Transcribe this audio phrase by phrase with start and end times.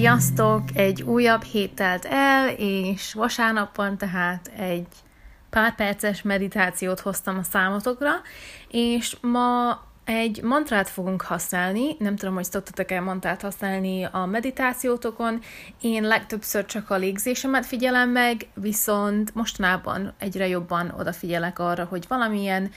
[0.00, 0.62] Sziasztok!
[0.74, 4.86] Egy újabb hét telt el, és vasárnap van tehát egy
[5.50, 8.10] pár perces meditációt hoztam a számotokra,
[8.68, 15.40] és ma egy mantrát fogunk használni, nem tudom, hogy szoktatok-e mantrát használni a meditációtokon,
[15.80, 22.70] én legtöbbször csak a légzésemet figyelem meg, viszont mostanában egyre jobban odafigyelek arra, hogy valamilyen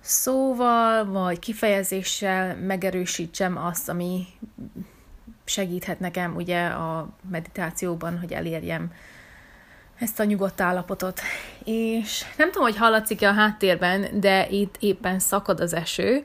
[0.00, 4.26] szóval vagy kifejezéssel megerősítsem azt, ami
[5.48, 8.92] segíthet nekem ugye a meditációban, hogy elérjem
[9.98, 11.20] ezt a nyugodt állapotot.
[11.64, 16.24] És nem tudom, hogy hallatszik-e a háttérben, de itt éppen szakad az eső,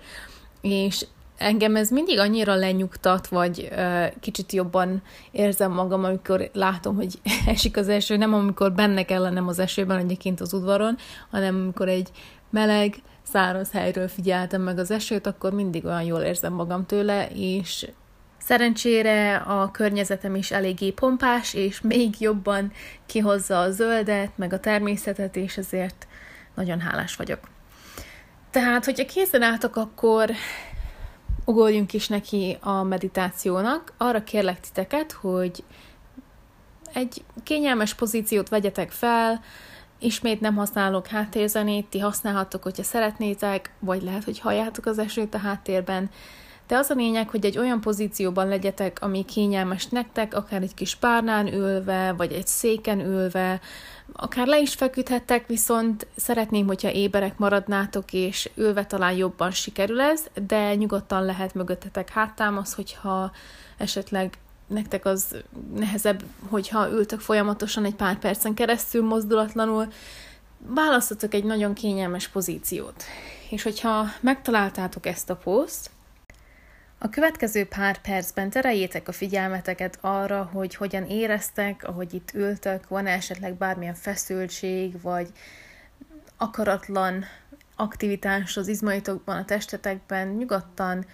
[0.62, 1.06] és
[1.38, 7.78] engem ez mindig annyira lenyugtat, vagy uh, kicsit jobban érzem magam, amikor látom, hogy esik
[7.78, 10.98] az eső, nem amikor benne kell az esőben, egyébként az udvaron,
[11.30, 12.10] hanem amikor egy
[12.50, 17.88] meleg, száraz helyről figyeltem meg az esőt, akkor mindig olyan jól érzem magam tőle, és
[18.44, 22.72] Szerencsére a környezetem is eléggé pompás, és még jobban
[23.06, 26.08] kihozza a zöldet, meg a természetet, és ezért
[26.56, 27.40] nagyon hálás vagyok.
[28.52, 30.32] Tehát, hogyha készen álltok, akkor
[31.46, 33.94] ugorjunk is neki a meditációnak.
[33.98, 35.64] Arra kérlek titeket, hogy
[36.94, 39.42] egy kényelmes pozíciót vegyetek fel,
[40.00, 45.38] ismét nem használok háttérzenét, ti használhattok, hogyha szeretnétek, vagy lehet, hogy halljátok az esőt a
[45.38, 46.10] háttérben,
[46.72, 50.96] de az a lényeg, hogy egy olyan pozícióban legyetek, ami kényelmes nektek, akár egy kis
[50.96, 53.60] párnán ülve, vagy egy széken ülve,
[54.14, 60.26] akár le is feküdhettek, viszont szeretném, hogyha éberek maradnátok, és ülve talán jobban sikerül ez,
[60.48, 63.32] de nyugodtan lehet mögöttetek háttámasz, hogyha
[63.78, 64.38] esetleg
[64.68, 65.36] nektek az
[65.76, 69.88] nehezebb, hogyha ültök folyamatosan egy pár percen keresztül mozdulatlanul,
[70.58, 73.04] választatok egy nagyon kényelmes pozíciót.
[73.50, 75.90] És hogyha megtaláltátok ezt a poszt,
[77.04, 83.08] a következő pár percben tereljétek a figyelmeteket arra, hogy hogyan éreztek, ahogy itt ültök, van
[83.08, 85.32] esetleg bármilyen feszültség, vagy
[86.38, 87.26] akaratlan
[87.76, 91.06] aktivitás az izmaitokban, a testetekben, nyugodtan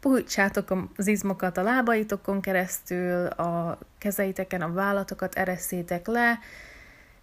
[0.00, 6.38] puhítsátok az izmokat a lábaitokon keresztül, a kezeiteken a vállatokat ereszétek le,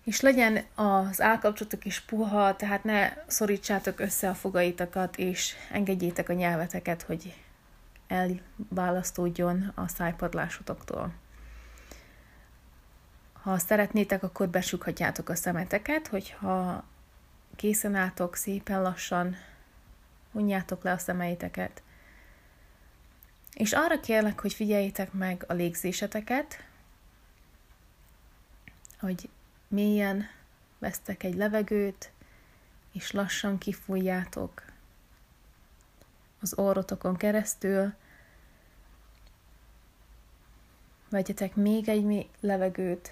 [0.04, 6.34] és legyen az állkapcsolatok is puha, tehát ne szorítsátok össze a fogaitokat, és engedjétek a
[6.34, 7.34] nyelveteket, hogy
[8.08, 11.14] elválasztódjon a szájpadlásotoktól.
[13.34, 16.84] Ha szeretnétek, akkor besughatjátok a szemeteket, hogyha
[17.56, 19.36] készen álltok, szépen lassan
[20.32, 21.82] hunjátok le a szemeiteket.
[23.54, 26.66] És arra kérlek, hogy figyeljétek meg a légzéseteket,
[29.00, 29.30] hogy
[29.68, 30.28] mélyen
[30.80, 32.12] vesztek egy levegőt,
[32.92, 34.64] és lassan kifújjátok
[36.46, 37.94] az orrotokon keresztül.
[41.10, 43.12] Vegyetek még egy levegőt,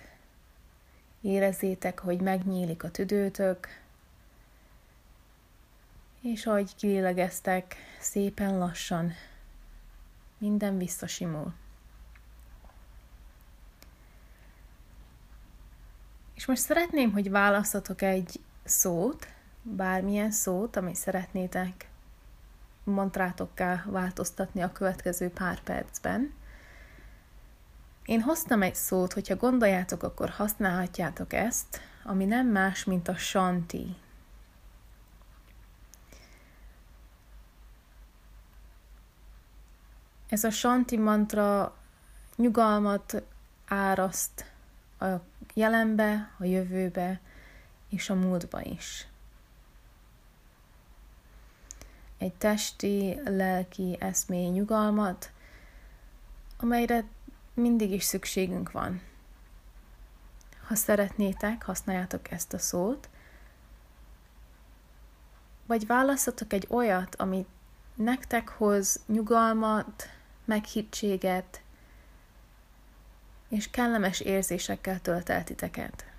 [1.22, 3.68] érezzétek, hogy megnyílik a tüdőtök,
[6.22, 9.14] és ahogy kilélegeztek, szépen lassan
[10.38, 11.54] minden visszasimul.
[16.34, 19.28] És most szeretném, hogy választatok egy szót,
[19.62, 21.92] bármilyen szót, amit szeretnétek
[22.84, 26.34] mantrátokká változtatni a következő pár percben.
[28.06, 33.96] Én hoztam egy szót, hogyha gondoljátok, akkor használhatjátok ezt, ami nem más, mint a shanti.
[40.30, 41.78] Ez a shanti mantra
[42.36, 43.24] nyugalmat
[43.68, 44.52] áraszt
[45.00, 45.06] a
[45.54, 47.20] jelenbe, a jövőbe
[47.90, 49.08] és a múltba is
[52.24, 55.32] egy testi, lelki, eszmély nyugalmat,
[56.58, 57.04] amelyre
[57.54, 59.02] mindig is szükségünk van.
[60.68, 63.10] Ha szeretnétek, használjátok ezt a szót,
[65.66, 67.46] vagy választatok egy olyat, ami
[67.96, 70.10] nektek hoz nyugalmat,
[70.46, 71.62] meghittséget,
[73.50, 76.13] és kellemes érzésekkel tölt el titeket.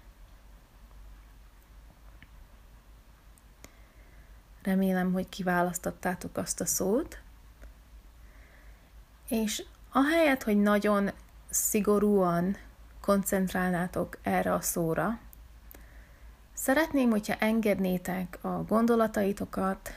[4.64, 7.19] Remélem, hogy kiválasztottátok azt a szót.
[9.28, 11.11] És ahelyett, hogy nagyon
[11.50, 12.56] szigorúan
[13.00, 15.19] koncentrálnátok erre a szóra.
[16.52, 19.90] Szeretném, hogyha engednétek a gondolataitokat,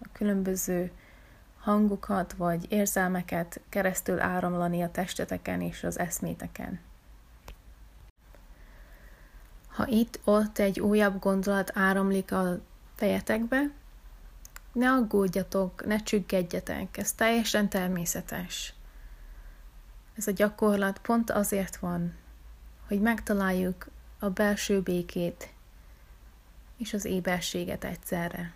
[0.00, 0.90] a különböző
[1.58, 6.80] hangokat vagy érzelmeket keresztül áramlani a testeteken és az eszméteken.
[9.68, 12.58] Ha itt-ott egy újabb gondolat áramlik a
[12.94, 13.70] fejetekbe,
[14.72, 18.74] ne aggódjatok, ne csüggedjetek, ez teljesen természetes.
[20.14, 22.14] Ez a gyakorlat pont azért van,
[22.86, 23.88] hogy megtaláljuk
[24.18, 25.52] a belső békét
[26.76, 28.52] és az éberséget egyszerre.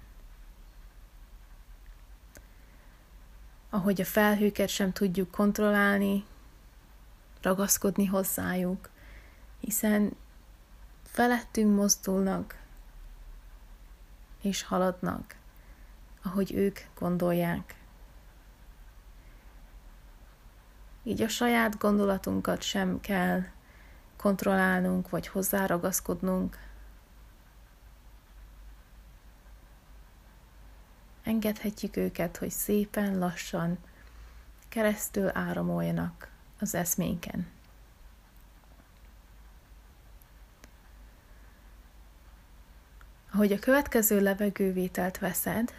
[3.70, 6.24] Ahogy a felhőket sem tudjuk kontrollálni,
[7.42, 8.90] ragaszkodni hozzájuk,
[9.60, 10.16] hiszen
[11.04, 12.58] felettünk mozdulnak
[14.42, 15.36] és haladnak,
[16.22, 17.76] ahogy ők gondolják.
[21.02, 23.42] Így a saját gondolatunkat sem kell
[24.16, 26.58] kontrollálnunk, vagy hozzáragaszkodnunk.
[31.22, 33.78] Engedhetjük őket, hogy szépen, lassan
[34.68, 36.30] keresztül áramoljanak
[36.60, 37.57] az eszménken.
[43.38, 45.74] Ahogy a következő levegővételt veszed,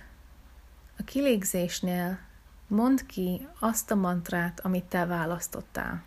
[0.98, 2.20] a kilégzésnél
[2.68, 6.04] mondd ki azt a mantrát, amit te választottál.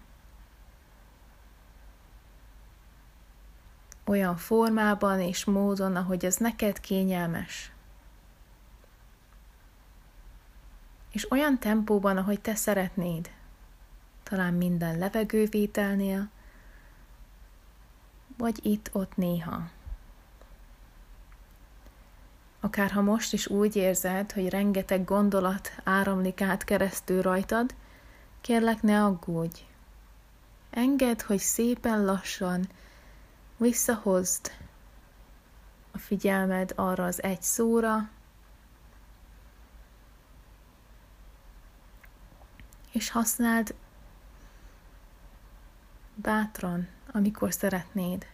[4.04, 7.72] Olyan formában és módon, ahogy ez neked kényelmes.
[11.10, 13.30] És olyan tempóban, ahogy te szeretnéd.
[14.22, 16.28] Talán minden levegővételnél,
[18.36, 19.70] vagy itt-ott néha.
[22.64, 27.74] Akárha most is úgy érzed, hogy rengeteg gondolat áramlik át keresztül rajtad,
[28.40, 29.60] kérlek ne aggódj.
[30.70, 32.68] Engedd, hogy szépen lassan
[33.56, 34.50] visszahozd
[35.90, 38.08] a figyelmed arra az egy szóra,
[42.92, 43.74] és használd
[46.14, 48.26] bátran, amikor szeretnéd.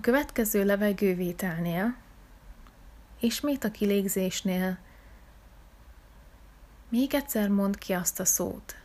[0.00, 1.96] A következő levegővételnél,
[3.18, 4.78] ismét a kilégzésnél,
[6.88, 8.76] még egyszer mondd ki azt a szót.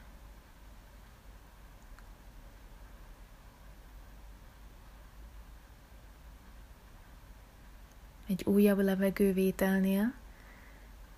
[8.28, 10.14] Egy újabb levegővételnél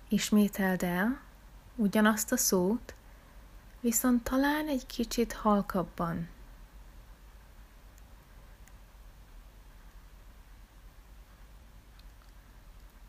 [0.08, 1.20] ismételd el
[1.76, 2.94] ugyanazt a szót,
[3.80, 6.28] viszont talán egy kicsit halkabban.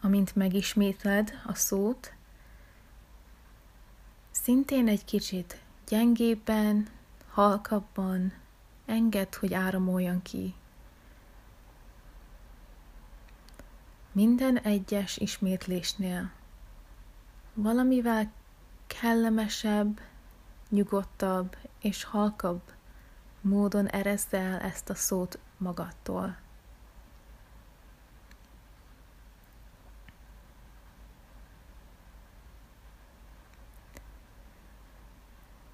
[0.10, 2.14] Amint megismétled a szót,
[4.32, 6.88] szintén egy kicsit gyengébben,
[7.30, 8.34] halkabban
[8.86, 10.54] enged, hogy áramoljon ki.
[14.12, 16.32] Minden egyes ismétlésnél
[17.54, 18.32] valamivel
[18.88, 20.02] kellemesebb,
[20.70, 22.62] nyugodtabb és halkabb
[23.42, 26.38] módon erezd el ezt a szót magadtól.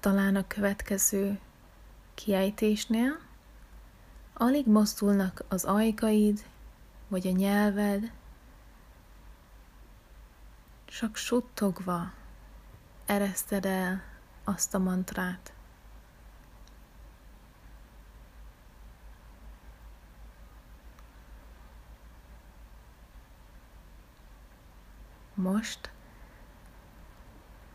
[0.06, 1.38] Talán a következő
[2.14, 3.18] kiejtésnél
[4.32, 6.44] alig mozdulnak az ajkaid,
[7.08, 8.12] vagy a nyelved,
[10.84, 12.12] csak suttogva
[13.06, 14.02] ereszted el
[14.44, 15.52] azt a mantrát.
[25.34, 25.90] Most,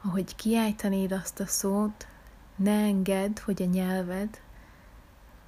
[0.01, 2.09] ahogy kiejtenéd azt a szót,
[2.61, 4.41] ne engedd, hogy a nyelved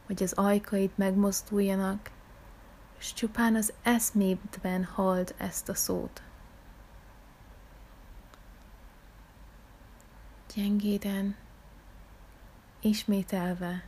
[0.07, 2.11] vagy az ajkaid megmozduljanak,
[2.99, 6.21] és csupán az eszmédben hald ezt a szót.
[10.55, 11.35] Gyengéden,
[12.81, 13.83] ismételve,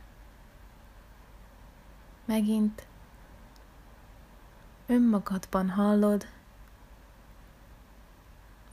[2.24, 2.86] megint
[4.86, 6.26] önmagadban hallod,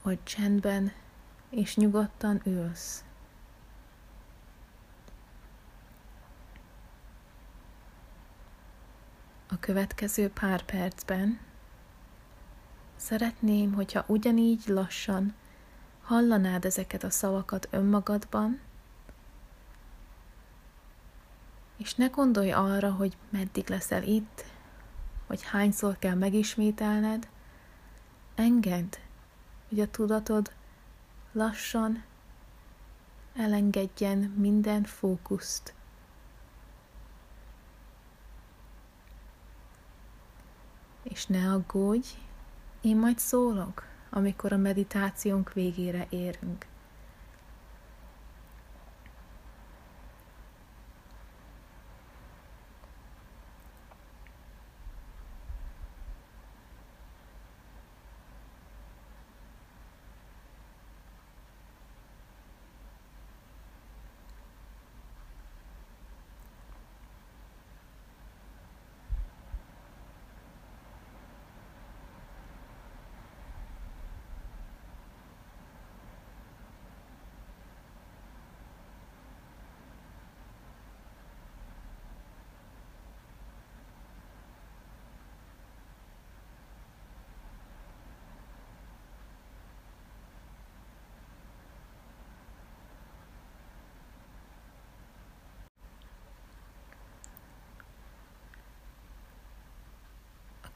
[0.02, 0.92] hogy csendben
[1.50, 3.04] és nyugodtan ülsz.
[9.54, 11.40] A következő pár percben
[12.96, 15.34] szeretném, hogyha ugyanígy lassan
[16.02, 18.60] hallanád ezeket a szavakat önmagadban,
[21.76, 24.44] és ne gondolj arra, hogy meddig leszel itt,
[25.26, 27.28] vagy hányszor kell megismételned,
[28.34, 28.96] engedd,
[29.68, 30.52] hogy a tudatod
[31.32, 32.04] lassan
[33.36, 35.74] elengedjen minden fókuszt.
[41.14, 42.08] És ne aggódj,
[42.80, 46.66] én majd szólok, amikor a meditációnk végére érünk.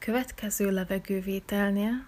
[0.09, 2.05] Következő levegővételnél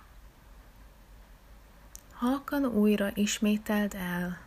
[2.14, 4.42] halkan újra ismételd el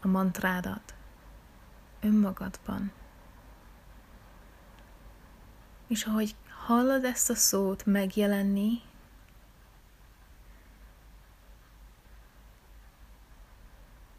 [0.00, 0.94] a mantrádat
[2.00, 2.92] önmagadban.
[5.86, 6.34] És ahogy
[6.66, 8.82] hallod ezt a szót megjelenni,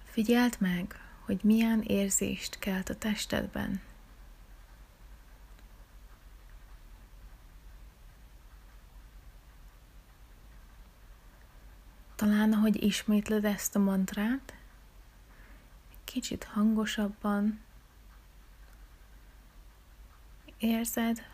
[0.05, 3.90] figyeld meg, hogy milyen érzést kelt a testedben.
[12.21, 14.53] Talán, ahogy ismétled ezt a mantrát,
[16.03, 17.59] kicsit hangosabban
[20.57, 21.25] érzed,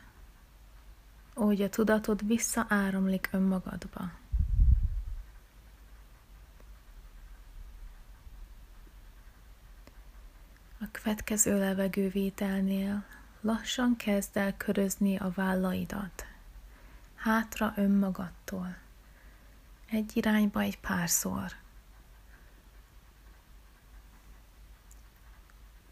[1.34, 4.12] hogy a tudatod visszaáramlik önmagadba.
[10.80, 13.06] A következő levegővételnél
[13.42, 16.26] lassan kezd el körözni a vállaidat,
[17.16, 18.86] hátra önmagadtól
[19.90, 21.52] egy irányba egy párszor.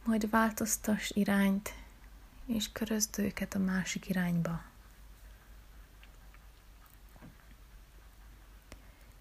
[0.04, 1.74] Majd változtass irányt,
[2.46, 4.62] és körözd őket a másik irányba.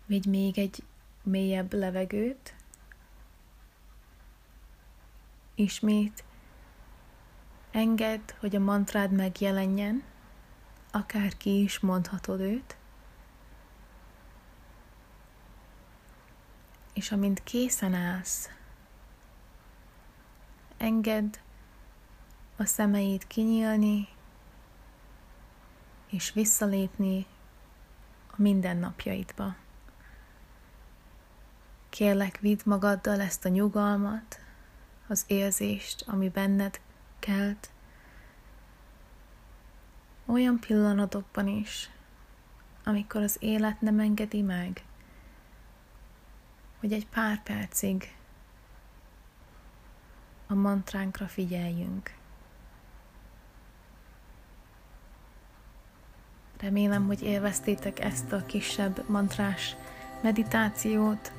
[0.06, 0.82] Vigy még egy
[1.22, 2.54] mélyebb levegőt,
[5.54, 6.24] ismét
[7.70, 10.02] engedd, hogy a mantrád megjelenjen,
[10.90, 12.76] akár ki is mondhatod őt,
[16.94, 18.50] és amint készen állsz,
[20.76, 21.36] engedd
[22.56, 24.08] a szemeit kinyílni,
[26.10, 27.26] és visszalépni
[28.30, 29.54] a mindennapjaidba.
[31.88, 34.40] Kérlek, vidd magaddal ezt a nyugalmat,
[35.06, 36.80] az érzést, ami benned
[37.18, 37.70] kelt,
[40.26, 41.90] olyan pillanatokban is,
[42.84, 44.84] amikor az élet nem engedi meg,
[46.84, 48.16] hogy egy pár percig
[50.46, 52.14] a mantránkra figyeljünk.
[56.60, 59.76] Remélem, hogy élveztétek ezt a kisebb mantrás
[60.22, 61.32] meditációt.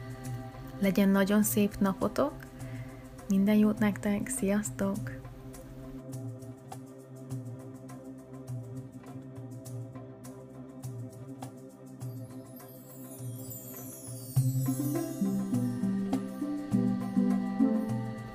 [0.79, 2.33] Legyen nagyon szép napotok.
[3.27, 5.24] Minden jót nektek, sziasztok!